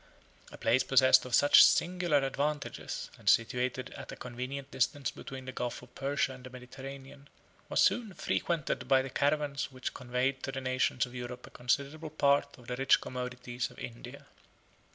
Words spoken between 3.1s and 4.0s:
and situated